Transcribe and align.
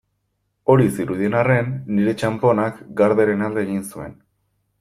Hori 0.75 0.87
zirudien 1.03 1.37
arren, 1.43 1.69
nire 1.99 2.15
txanponak 2.21 2.83
Garderen 3.03 3.49
alde 3.49 3.67
egin 3.69 3.89
zuen. 3.93 4.21